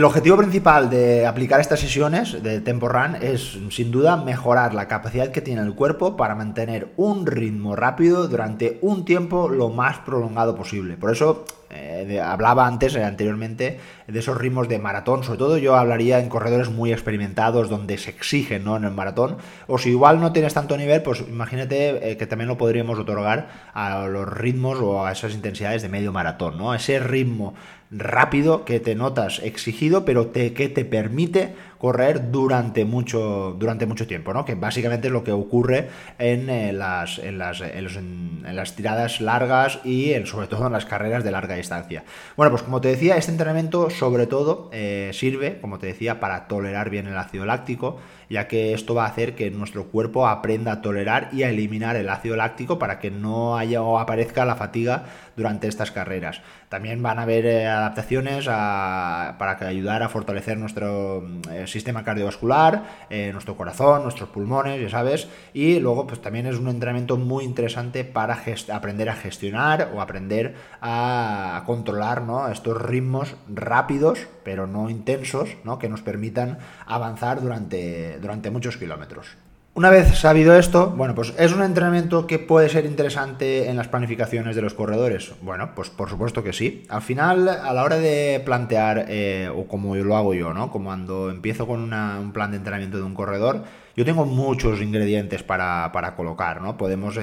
[0.00, 4.88] El objetivo principal de aplicar estas sesiones de Tempo Run es, sin duda, mejorar la
[4.88, 9.98] capacidad que tiene el cuerpo para mantener un ritmo rápido durante un tiempo lo más
[9.98, 10.96] prolongado posible.
[10.96, 15.22] Por eso eh, hablaba antes, eh, anteriormente, de esos ritmos de maratón.
[15.22, 18.76] Sobre todo yo hablaría en corredores muy experimentados, donde se exigen ¿no?
[18.76, 19.36] en el maratón.
[19.68, 23.48] O si igual no tienes tanto nivel, pues imagínate eh, que también lo podríamos otorgar
[23.72, 26.58] a los ritmos o a esas intensidades de medio maratón.
[26.58, 26.74] ¿no?
[26.74, 27.54] Ese ritmo
[27.90, 34.06] rápido que te notas exigido, pero te, que te permite correr durante mucho, durante mucho
[34.06, 34.44] tiempo, ¿no?
[34.44, 35.88] Que básicamente es lo que ocurre
[36.18, 41.24] en, eh, las, en, las, en, las tiradas largas y sobre todo en las carreras
[41.24, 42.04] de larga distancia.
[42.36, 46.48] Bueno, pues como te decía, este entrenamiento sobre todo eh, sirve, como te decía, para
[46.48, 47.98] tolerar bien el ácido láctico
[48.30, 51.96] ya que esto va a hacer que nuestro cuerpo aprenda a tolerar y a eliminar
[51.96, 55.04] el ácido láctico para que no haya o aparezca la fatiga
[55.36, 56.40] durante estas carreras.
[56.68, 62.84] También van a haber eh, adaptaciones para que ayudar a fortalecer nuestro mm, sistema cardiovascular,
[63.10, 65.28] eh, nuestro corazón, nuestros pulmones, ya sabes.
[65.52, 68.40] Y luego, pues también es un entrenamiento muy interesante para
[68.72, 75.48] aprender a gestionar o aprender a, controlar estos ritmos rápidos, pero no intensos,
[75.80, 79.36] que nos permitan avanzar durante, durante muchos kilómetros.
[79.72, 83.86] Una vez sabido esto, bueno, pues es un entrenamiento que puede ser interesante en las
[83.86, 85.32] planificaciones de los corredores.
[85.42, 86.84] Bueno, pues por supuesto que sí.
[86.88, 90.72] Al final, a la hora de plantear, eh, o como lo hago yo, ¿no?
[90.72, 93.62] Como cuando empiezo con un plan de entrenamiento de un corredor,
[93.96, 96.76] yo tengo muchos ingredientes para, colocar, ¿no?
[96.76, 97.18] Podemos,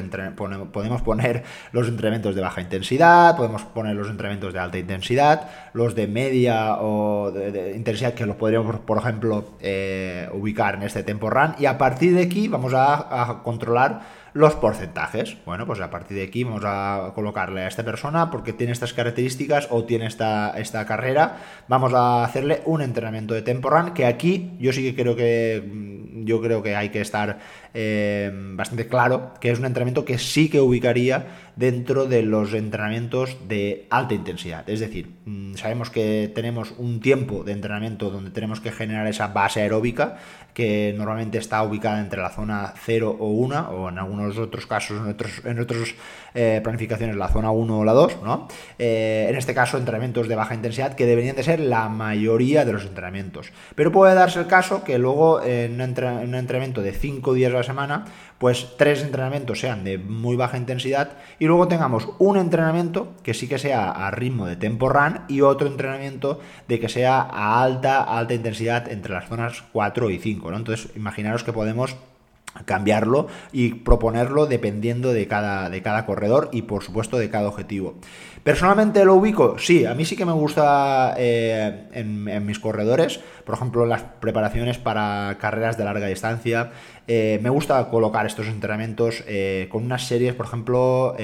[0.71, 5.95] podemos poner los entrenamientos de baja intensidad, podemos poner los entrenamientos de alta intensidad, los
[5.95, 11.29] de media o de, intensidad que los podríamos, por ejemplo, eh, ubicar en este tempo
[11.29, 15.37] run y a partir de aquí vamos a controlar los porcentajes.
[15.45, 18.93] Bueno, pues a partir de aquí vamos a colocarle a esta persona porque tiene estas
[18.93, 21.37] características o tiene esta, esta carrera.
[21.67, 25.63] Vamos a hacerle un entrenamiento de tempo run que aquí yo sí que creo que
[25.65, 27.39] mm, yo creo que hay que estar
[27.73, 31.25] eh, bastante claro que es un entrenamiento que sí que ubicaría
[31.55, 34.69] dentro de los entrenamientos de alta intensidad.
[34.69, 39.27] Es decir, mm, sabemos que tenemos un tiempo de entrenamiento donde tenemos que generar esa
[39.27, 40.17] base aeróbica
[40.53, 44.99] que normalmente está ubicada entre la zona 0 o 1 o en algunos otros casos,
[44.99, 45.93] en otros, en otras
[46.33, 48.47] eh, planificaciones la zona 1 o la 2, ¿no?
[48.79, 52.73] Eh, en este caso entrenamientos de baja intensidad que deberían de ser la mayoría de
[52.73, 53.51] los entrenamientos.
[53.75, 55.81] Pero puede darse el caso que luego en un,
[56.35, 58.05] entrenamiento de 5 días semana
[58.39, 63.47] pues tres entrenamientos sean de muy baja intensidad y luego tengamos un entrenamiento que sí
[63.47, 68.03] que sea a ritmo de tempo run y otro entrenamiento de que sea a alta,
[68.03, 70.51] alta intensidad entre las zonas 4 y 5.
[70.51, 70.57] ¿no?
[70.57, 71.95] Entonces, imaginaros que podemos
[72.65, 77.95] cambiarlo y proponerlo dependiendo de cada, de cada corredor y por supuesto de cada objetivo.
[78.43, 83.55] Personalmente lo ubico, sí, a mí sí que me gusta eh, en, mis corredores, por
[83.55, 86.71] ejemplo las preparaciones para carreras de larga distancia,
[87.07, 91.15] eh, me gusta colocar estos entrenamientos eh, con unas series, por ejemplo,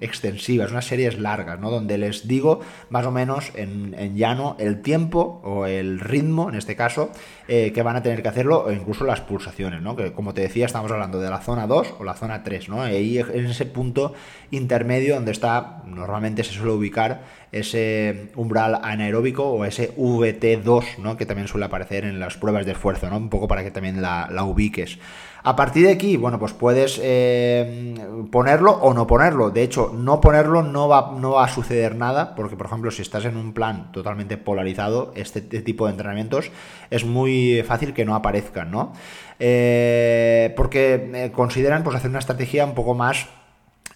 [0.00, 1.70] extensivas, unas series largas, ¿no?
[1.70, 6.56] donde les digo más o menos en, en llano el tiempo o el ritmo, en
[6.56, 7.10] este caso,
[7.46, 9.96] que van a tener que hacerlo, o incluso las pulsaciones, ¿no?
[9.96, 12.82] que como te decía, estamos hablando de la zona 2 o la zona 3, ¿no?
[12.82, 14.14] ahí en ese punto
[14.50, 17.22] intermedio donde está normalmente se suele ubicar
[17.54, 21.16] ese umbral anaeróbico o ese VT2, ¿no?
[21.16, 23.16] que también suele aparecer en las pruebas de esfuerzo, ¿no?
[23.16, 24.98] un poco para que también la, ubiques.
[25.44, 27.94] A partir de aquí, bueno, pues puedes eh,
[28.32, 29.50] ponerlo o no ponerlo.
[29.50, 33.02] De hecho, no ponerlo no va, no va a suceder nada, porque, por ejemplo, si
[33.02, 36.50] estás en un plan totalmente polarizado, este, tipo de entrenamientos
[36.90, 38.94] es muy fácil que no aparezcan, ¿no?
[39.38, 43.26] Eh, porque eh, consideran pues hacer una estrategia un poco más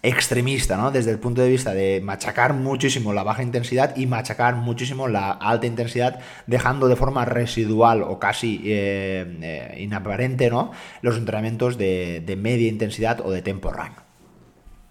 [0.01, 0.91] extremista, ¿no?
[0.91, 5.31] Desde el punto de vista de machacar muchísimo la baja intensidad y machacar muchísimo la
[5.31, 10.71] alta intensidad, dejando de forma residual o casi eh, eh, inaparente, ¿no?
[11.01, 13.91] Los entrenamientos de, media intensidad o de tempo run.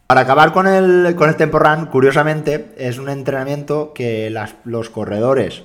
[0.06, 5.62] Para acabar con el, con el tempo run, curiosamente, es un entrenamiento que los corredores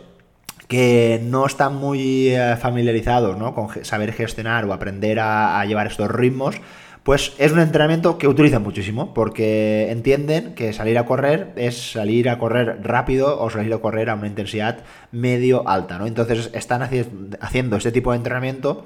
[0.67, 3.53] que no están muy eh, familiarizados ¿no?
[3.53, 6.55] con saber gestionar o aprender a llevar estos ritmos,
[7.03, 12.29] pues es un entrenamiento que utilizan muchísimo porque entienden que salir a correr es salir
[12.29, 14.79] a correr rápido o salir a correr a una intensidad
[15.11, 16.07] medio alta, ¿no?
[16.07, 18.85] Entonces están haciendo este tipo de entrenamiento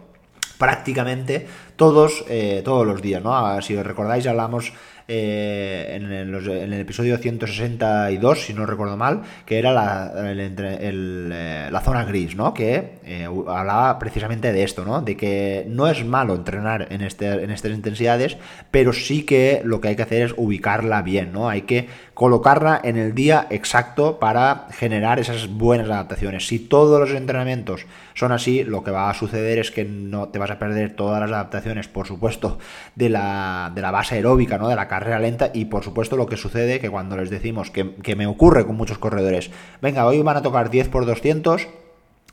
[0.58, 3.36] prácticamente todos, eh, todos los días, ¿no?
[3.36, 4.74] Ah, si os recordáis, hablamos
[5.10, 12.04] eh, en, el, episodio 162, si no recuerdo mal, que era la, eh, la zona
[12.04, 12.54] gris, ¿no?
[12.54, 15.02] Que eh, hablaba precisamente de esto, ¿no?
[15.02, 18.38] De que no es malo entrenar en, este, en estas intensidades,
[18.70, 21.48] pero sí que lo que hay que hacer es ubicarla bien, ¿no?
[21.48, 26.48] Hay que colocarla en el día exacto para generar esas buenas adaptaciones.
[26.48, 27.86] Si todos los entrenamientos
[28.18, 31.22] son así, lo que va a suceder es que no te vas a perder todas
[31.22, 32.58] las adaptaciones, por supuesto,
[32.96, 34.70] de la, de la base aeróbica, ¿no?
[34.70, 37.94] De la carrera lenta y por supuesto lo que sucede que cuando les decimos que,
[37.98, 39.52] que me ocurre con muchos corredores,
[39.84, 41.68] venga, hoy van a tocar 10 por 200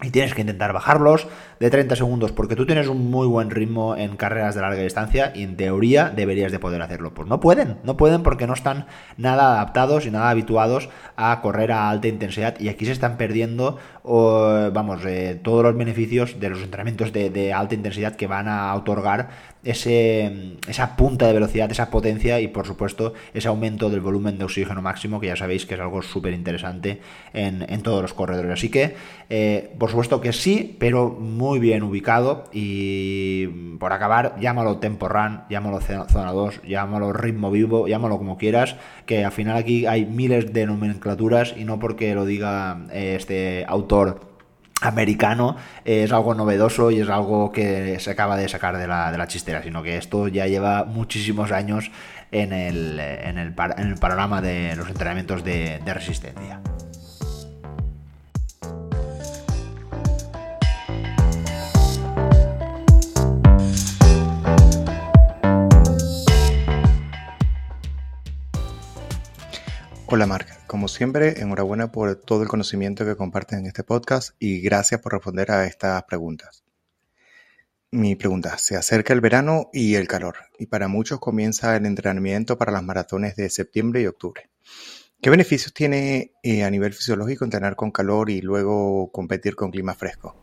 [0.03, 1.29] y tienes que intentar bajarlos
[1.61, 5.33] de 30 segundos porque tú tienes un muy buen ritmo en carreras de larga distancia
[5.35, 7.15] y en teoría deberías de poder hacerlo.
[7.15, 11.71] Pues no pueden, no pueden porque no están nada adaptados y nada habituados a correr
[11.71, 16.61] a alta intensidad y aquí se están perdiendo vamos, eh, todos los beneficios de los
[16.61, 22.41] entrenamientos de, alta intensidad que van a otorgar ese, esa punta de velocidad, esa potencia
[22.41, 25.81] y por supuesto ese aumento del volumen de oxígeno máximo, que ya sabéis que es
[25.81, 27.01] algo súper interesante
[27.33, 28.53] en, todos los corredores.
[28.53, 28.95] Así que,
[29.29, 33.47] eh, por supuesto que sí, pero muy bien ubicado y
[33.79, 39.25] por acabar, llámalo Tempo Run, llámalo Zona 2, llámalo Ritmo Vivo, llámalo como quieras, que
[39.25, 44.34] al final aquí hay miles de nomenclaturas y no porque lo diga eh, este autor
[44.81, 49.19] americano es algo novedoso y es algo que se acaba de sacar de la, de
[49.19, 51.91] la chistera, sino que esto ya lleva muchísimos años
[52.33, 56.61] en el, en el, en el panorama de los entrenamientos de, de resistencia.
[70.07, 74.61] Hola Marc, como siempre, enhorabuena por todo el conocimiento que compartes en este podcast y
[74.61, 76.63] gracias por responder a estas preguntas.
[77.91, 82.59] Mi pregunta, se acerca el verano y el calor, y para muchos comienza el entrenamiento
[82.59, 84.51] para las maratones de septiembre y octubre.
[85.23, 89.95] ¿Qué beneficios tiene eh, a nivel fisiológico entrenar con calor y luego competir con clima
[89.95, 90.37] fresco?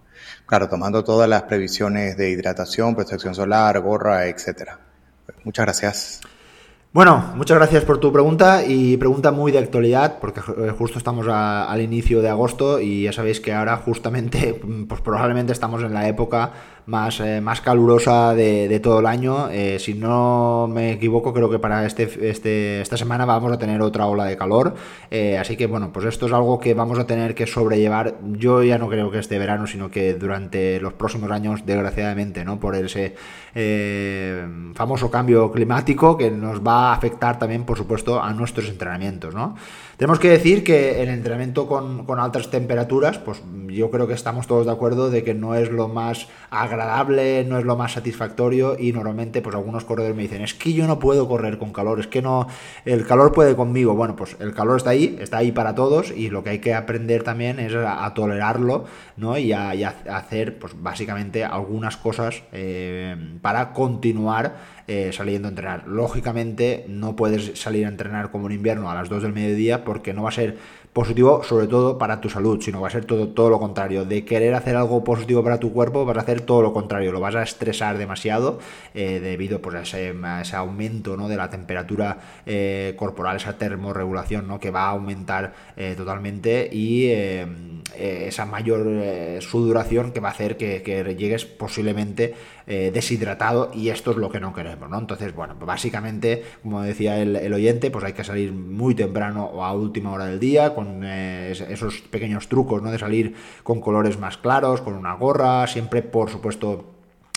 [0.47, 4.71] Claro, tomando todas las previsiones de hidratación, protección solar, gorra, etc.
[5.43, 6.21] Muchas gracias.
[6.93, 11.25] Bueno, muchas gracias por tu pregunta y pregunta muy de actualidad porque eh, justo estamos
[11.29, 16.09] al inicio de agosto y ya sabéis que ahora justamente, pues probablemente estamos en la
[16.09, 16.51] época
[16.85, 19.49] más, eh, más calurosa de, todo el año.
[19.49, 23.81] Eh, si no me equivoco, creo que para este, este, esta semana vamos a tener
[23.81, 24.75] otra ola de calor.
[25.09, 28.15] Eh, así que bueno, pues esto es algo que vamos a tener que sobrellevar.
[28.23, 32.59] Yo ya no creo que este verano, sino que durante los próximos años, desgraciadamente, ¿no?
[32.59, 33.15] Por ese
[34.75, 39.55] famoso cambio climático que nos va a afectar también, por supuesto, a nuestros entrenamientos, ¿no?
[40.01, 44.47] Tenemos que decir que el entrenamiento con, con, altas temperaturas, pues yo creo que estamos
[44.47, 48.75] todos de acuerdo de que no es lo más agradable, no es lo más satisfactorio
[48.79, 51.99] y normalmente pues algunos corredores me dicen, es que yo no puedo correr con calor,
[51.99, 52.47] es que no,
[52.83, 53.93] el calor puede conmigo.
[53.93, 56.73] Bueno, pues el calor está ahí, está ahí para todos y lo que hay que
[56.73, 58.85] aprender también es a, tolerarlo,
[59.17, 59.37] ¿no?
[59.37, 59.69] Y a,
[60.09, 65.87] hacer pues básicamente algunas cosas eh, para continuar eh, saliendo a entrenar.
[65.87, 70.13] Lógicamente no puedes salir a entrenar como en invierno a las 2 del mediodía porque
[70.13, 70.57] no va a ser
[70.91, 74.03] positivo sobre todo para tu salud, sino va a ser todo, todo lo contrario.
[74.03, 77.21] De querer hacer algo positivo para tu cuerpo, vas a hacer todo lo contrario, lo
[77.21, 78.59] vas a estresar demasiado
[78.93, 79.81] eh, debido pues, a,
[80.41, 81.29] ese, aumento ¿no?
[81.29, 84.59] de la temperatura eh, corporal, esa termorregulación ¿no?
[84.59, 85.53] que va a aumentar
[85.95, 87.09] totalmente y
[87.95, 94.29] esa mayor sudoración que va a hacer que, llegues posiblemente deshidratado y esto es lo
[94.29, 94.97] que no queremos, ¿no?
[94.99, 99.45] Entonces, bueno, pues básicamente, como decía el, el oyente, pues hay que salir muy temprano
[99.45, 102.91] o a última hora del día, con eh, esos pequeños trucos, ¿no?
[102.91, 106.90] De salir con colores más claros, con una gorra, siempre, por supuesto,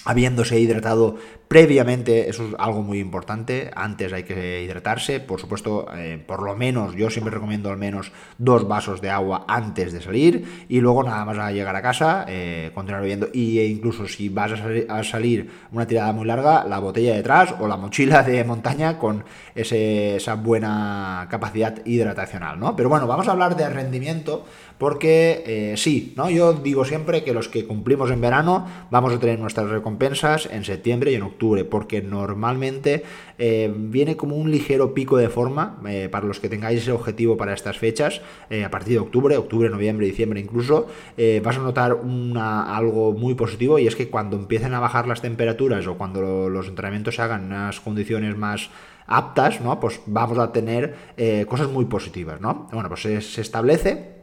[0.04, 1.16] habiéndose hidratado
[1.48, 6.56] previamente, eso es algo muy importante, antes hay que hidratarse, por supuesto, eh, por lo
[6.56, 11.04] menos, yo siempre recomiendo al menos dos vasos de agua antes de salir y luego
[11.04, 14.52] nada más a llegar a casa, eh, continuar bebiendo y e incluso si vas
[14.88, 19.24] a salir, una tirada muy larga, la botella detrás o la mochila de montaña con
[19.54, 22.74] esa buena capacidad hidratacional, ¿no?
[22.74, 24.44] Pero bueno, vamos a hablar de rendimiento
[24.78, 26.28] porque eh, sí, ¿no?
[26.28, 30.64] Yo digo siempre que los que cumplimos en verano vamos a tener nuestras recompensas en
[30.64, 33.04] septiembre y en octubre, porque normalmente
[33.38, 37.36] eh, viene como un ligero pico de forma eh, para los que tengáis ese objetivo
[37.36, 38.20] para estas fechas,
[38.64, 40.88] a partir de octubre, octubre, noviembre, diciembre incluso,
[41.42, 45.22] vas a notar una, algo muy positivo y es que cuando empiecen a bajar las
[45.22, 48.70] temperaturas o cuando los entrenamientos se hagan en unas condiciones más
[49.06, 49.80] aptas, ¿no?
[49.80, 50.94] Pues vamos a tener
[51.48, 52.68] cosas muy positivas, ¿no?
[52.72, 54.14] Bueno, pues se establece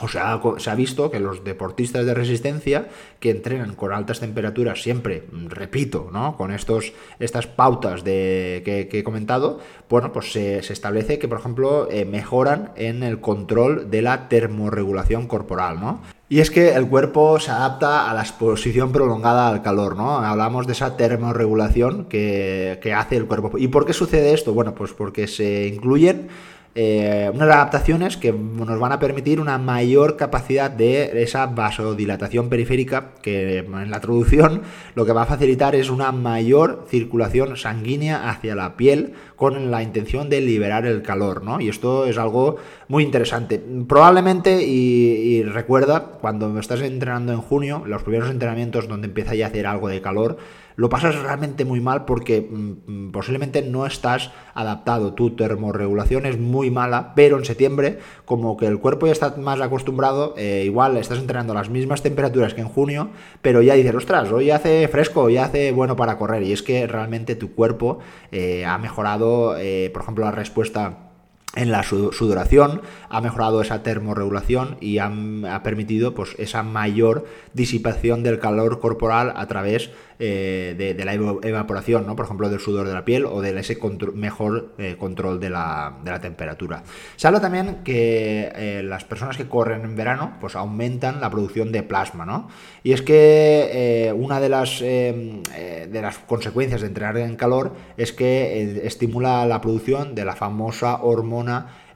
[0.00, 4.80] o sea, se ha visto que los deportistas de resistencia que entrenan con altas temperaturas,
[4.80, 6.36] siempre, repito, ¿no?
[6.36, 11.88] con estos, estas pautas de, que, he comentado, bueno, pues se, establece que, por ejemplo,
[11.90, 16.00] eh, mejoran en el control de la termorregulación corporal, ¿no?
[16.30, 20.18] Y es que el cuerpo se adapta a la exposición prolongada al calor, ¿no?
[20.18, 23.56] Hablamos de esa termorregulación que, que hace el cuerpo.
[23.56, 24.52] ¿Y por qué sucede esto?
[24.52, 26.28] Bueno, pues porque se incluyen
[26.74, 33.14] eh, unas adaptaciones que nos van a permitir una mayor capacidad de esa vasodilatación periférica,
[33.20, 34.62] que en la traducción
[34.94, 39.82] lo que va a facilitar es una mayor circulación sanguínea hacia la piel con la
[39.82, 41.60] intención de liberar el calor, ¿no?
[41.60, 42.56] Y esto es algo
[42.88, 43.62] muy interesante.
[43.88, 49.48] Probablemente, y, recuerda, cuando estás entrenando en junio, los primeros entrenamientos donde empieza ya a
[49.48, 50.38] hacer algo de calor,
[50.78, 55.12] lo pasas realmente muy mal porque mm, mm, posiblemente no estás adaptado.
[55.12, 59.60] Tu termorregulación es muy mala, pero en septiembre, como que el cuerpo ya está más
[59.60, 63.10] acostumbrado, eh, igual estás entrenando las mismas temperaturas que en junio,
[63.42, 66.44] pero ya dices, ostras, hoy hace fresco, ya hace bueno para correr.
[66.44, 67.98] Y es que realmente tu cuerpo
[68.30, 71.07] eh, ha mejorado, eh, por ejemplo, la respuesta
[71.54, 75.10] en la sudoración, ha mejorado esa termorregulación y ha,
[75.50, 79.90] ha permitido pues, esa mayor disipación del calor corporal a través
[80.20, 82.16] eh, de, la evaporación, ¿no?
[82.16, 83.78] por ejemplo, del sudor de la piel o de ese
[84.14, 86.82] mejor eh, control de la, temperatura.
[87.14, 91.70] Se habla también que eh, las personas que corren en verano pues aumentan la producción
[91.70, 92.48] de plasma, ¿no?
[92.82, 98.80] Y es que una de las, de las consecuencias de entrenar en calor es que
[98.84, 101.37] estimula la producción de la famosa hormona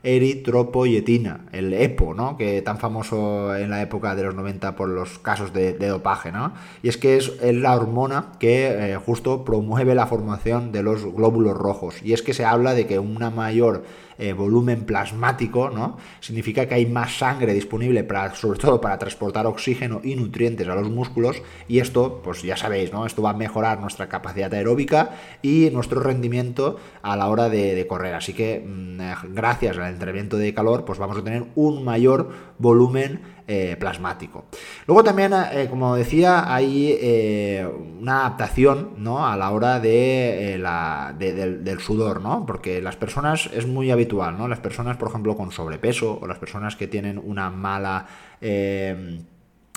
[0.02, 2.36] eritropoyetina, el EPO, ¿no?
[2.36, 6.32] que tan famoso en la época de los 90 por los casos de, dopaje.
[6.32, 6.52] ¿no?
[6.82, 11.56] Y es que es, la hormona que eh, justo promueve la formación de los glóbulos
[11.56, 12.02] rojos.
[12.02, 13.84] Y es que se habla de que una mayor
[14.18, 15.96] eh, volumen plasmático, ¿no?
[16.20, 20.74] Significa que hay más sangre disponible para, sobre todo para transportar oxígeno y nutrientes a
[20.74, 23.06] los músculos y esto, pues ya sabéis, ¿no?
[23.06, 25.10] Esto va a mejorar nuestra capacidad aeróbica
[25.42, 28.14] y nuestro rendimiento a la hora de, correr.
[28.14, 32.30] Así que mm, eh, gracias al entrenamiento de calor, pues vamos a tener un mayor
[32.58, 34.44] volumen eh, plasmático.
[34.86, 37.68] Luego también, eh, como decía, hay eh,
[38.00, 39.26] una adaptación ¿no?
[39.26, 42.46] a la hora de, la, del, sudor, ¿no?
[42.46, 44.46] porque las personas es muy habitual, ¿no?
[44.46, 48.06] las personas, por ejemplo, con sobrepeso o las personas que tienen una mala...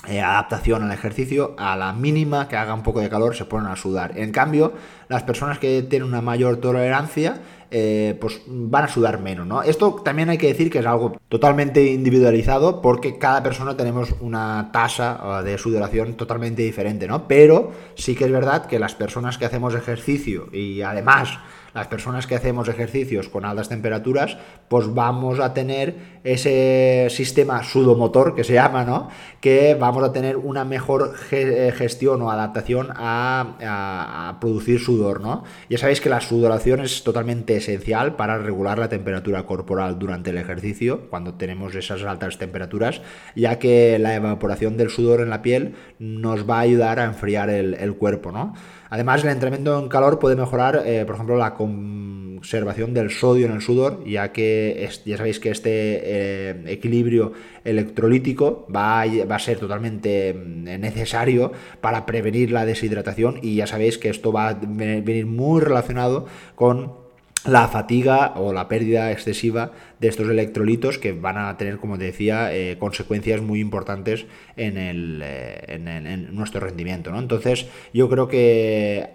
[0.06, 3.74] adaptación al ejercicio, a la mínima que haga un poco de calor se ponen a
[3.74, 4.16] sudar.
[4.16, 4.74] En cambio,
[5.08, 7.40] las personas que tienen una mayor tolerancia
[7.70, 9.62] eh, pues van a sudar menos, ¿no?
[9.62, 14.70] Esto también hay que decir que es algo totalmente individualizado porque cada persona tenemos una
[14.72, 17.26] tasa de sudoración totalmente diferente, ¿no?
[17.28, 21.38] Pero sí que es verdad que las personas que hacemos ejercicio y además
[21.76, 28.34] las personas que hacemos ejercicios con altas temperaturas, pues vamos a tener ese sistema sudomotor
[28.34, 29.10] que se llama, ¿no?
[29.42, 35.44] Que vamos a tener una mejor eh, gestión o adaptación a, producir sudor, ¿no?
[35.68, 40.38] Ya sabéis que la sudoración es totalmente esencial para regular la temperatura corporal durante el
[40.38, 43.02] ejercicio, cuando tenemos esas altas temperaturas,
[43.34, 47.50] ya que la evaporación del sudor en la piel nos va a ayudar a enfriar
[47.50, 48.54] el, el cuerpo, ¿no?
[48.90, 53.52] Además, el entrenamiento en calor puede mejorar, eh, por ejemplo, la conservación del sodio en
[53.52, 57.32] el sudor, ya que ya sabéis que este eh, equilibrio
[57.64, 64.08] electrolítico va a, ser totalmente mm, necesario para prevenir la deshidratación y ya sabéis que
[64.08, 67.05] esto va a venir muy relacionado con
[67.46, 72.54] la fatiga o la pérdida excesiva de estos electrolitos que van a tener, como decía,
[72.54, 74.26] eh, consecuencias muy importantes
[74.56, 77.10] en, el, eh, nuestro rendimiento.
[77.10, 77.18] ¿no?
[77.18, 79.10] Entonces, yo creo que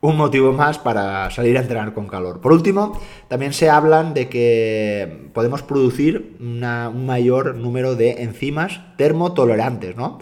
[0.00, 2.40] un motivo más para salir a entrenar con calor.
[2.40, 9.96] Por último, también se hablan de que podemos producir un mayor número de enzimas termotolerantes,
[9.96, 10.18] ¿no?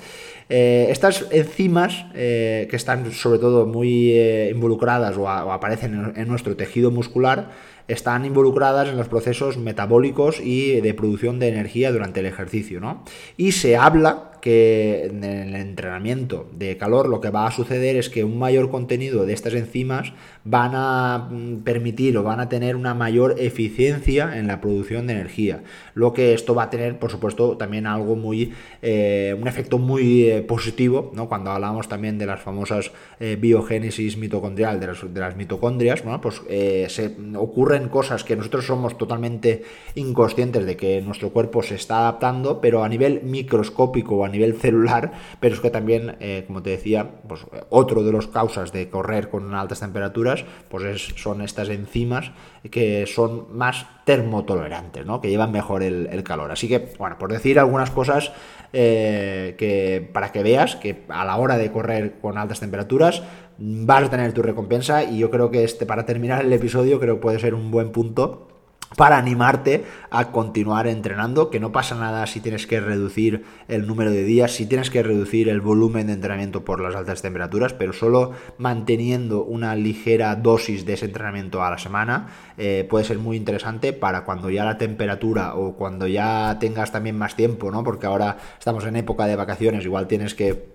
[0.51, 6.57] Eh, estas enzimas, eh, que están sobre todo muy eh, involucradas o, aparecen en, nuestro
[6.57, 7.51] tejido muscular,
[7.87, 12.81] están involucradas en los procesos metabólicos y de producción de energía durante el ejercicio.
[12.81, 13.05] ¿no?
[13.37, 18.09] Y se habla que en el entrenamiento de calor lo que va a suceder es
[18.09, 20.13] que un mayor contenido de estas enzimas
[20.45, 25.15] van a mm, permitir o van a tener una mayor eficiencia en la producción de
[25.15, 25.63] energía.
[25.95, 30.25] Lo que esto va a tener, por supuesto, también algo muy, eh, un efecto muy
[30.25, 31.29] eh, positivo, ¿no?
[31.29, 36.41] Cuando hablamos también de las famosas eh, biogénesis mitocondrial de las, de las mitocondrias, pues
[36.89, 39.63] se ocurren cosas que nosotros somos totalmente
[39.95, 44.38] inconscientes de que nuestro cuerpo se está adaptando, pero a nivel microscópico o a nivel
[44.55, 46.17] celular, pero es que también,
[46.47, 51.43] como te decía, pues otro de los causas de correr con altas temperaturas pues son
[51.43, 52.33] estas enzimas
[52.71, 55.21] que son más termotolerantes, ¿no?
[55.21, 56.51] que llevan mejor el, calor.
[56.51, 58.33] Así que, bueno, por decir algunas cosas
[58.73, 63.23] eh, que para que veas que a la hora de correr con altas temperaturas
[63.59, 67.17] vas a tener tu recompensa y yo creo que este, para terminar el episodio creo
[67.17, 68.49] que puede ser un buen punto
[68.97, 74.11] para animarte a continuar entrenando, que no pasa nada si tienes que reducir el número
[74.11, 77.93] de días, si tienes que reducir el volumen de entrenamiento por las altas temperaturas, pero
[77.93, 83.37] solo manteniendo una ligera dosis de ese entrenamiento a la semana eh, puede ser muy
[83.37, 87.85] interesante para cuando ya la temperatura o cuando ya tengas también más tiempo, ¿no?
[87.85, 90.67] Porque ahora estamos en época de vacaciones, igual tienes que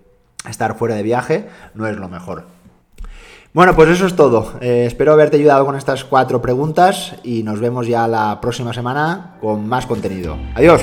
[0.48, 2.63] estar fuera de viaje, no es lo mejor.
[3.54, 4.54] Bueno, pues eso es todo.
[4.62, 9.36] Eh, espero haberte ayudado con estas cuatro preguntas y nos vemos ya la próxima semana
[9.42, 10.38] con más contenido.
[10.56, 10.82] Adiós.